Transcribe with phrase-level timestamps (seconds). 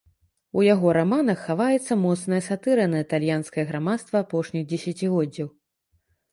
[0.61, 5.47] У яго раманах хаваецца моцная сатыра на італьянскае грамадства апошніх дзесяцігоддзяў.